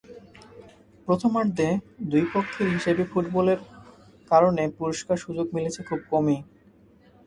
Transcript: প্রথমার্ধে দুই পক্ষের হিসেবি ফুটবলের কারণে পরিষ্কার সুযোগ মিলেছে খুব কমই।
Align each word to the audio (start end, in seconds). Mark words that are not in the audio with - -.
প্রথমার্ধে 1.07 1.67
দুই 2.11 2.23
পক্ষের 2.33 2.67
হিসেবি 2.75 3.03
ফুটবলের 3.11 3.59
কারণে 4.31 4.63
পরিষ্কার 4.79 5.17
সুযোগ 5.25 5.47
মিলেছে 5.55 5.81
খুব 5.89 5.99
কমই। 6.11 6.39